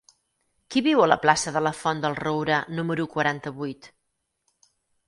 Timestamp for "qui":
0.75-0.81